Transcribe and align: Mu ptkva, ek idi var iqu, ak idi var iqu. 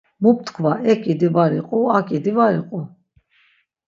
Mu 0.21 0.31
ptkva, 0.37 0.73
ek 0.91 1.01
idi 1.13 1.29
var 1.35 1.51
iqu, 1.59 1.77
ak 1.97 2.07
idi 2.17 2.31
var 2.37 2.53
iqu. 2.61 2.79